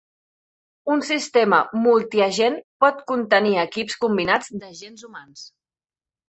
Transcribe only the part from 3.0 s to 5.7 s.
contenir equips combinats d'agents humans.